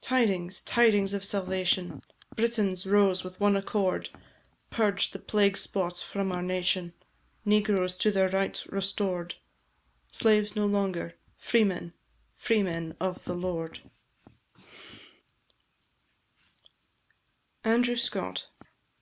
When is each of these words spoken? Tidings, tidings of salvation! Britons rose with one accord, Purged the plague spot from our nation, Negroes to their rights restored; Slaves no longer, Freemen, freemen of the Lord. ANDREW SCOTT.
Tidings, 0.00 0.62
tidings 0.62 1.14
of 1.14 1.22
salvation! 1.24 2.02
Britons 2.34 2.88
rose 2.88 3.22
with 3.22 3.38
one 3.38 3.54
accord, 3.54 4.10
Purged 4.70 5.12
the 5.12 5.20
plague 5.20 5.56
spot 5.56 5.98
from 5.98 6.32
our 6.32 6.42
nation, 6.42 6.92
Negroes 7.44 7.94
to 7.98 8.10
their 8.10 8.28
rights 8.28 8.66
restored; 8.66 9.36
Slaves 10.10 10.56
no 10.56 10.66
longer, 10.66 11.14
Freemen, 11.38 11.92
freemen 12.34 12.96
of 12.98 13.26
the 13.26 13.34
Lord. 13.34 13.88
ANDREW 17.62 17.94
SCOTT. 17.94 18.48